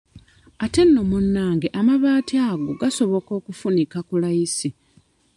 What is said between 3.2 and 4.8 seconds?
okufunika ku layisi.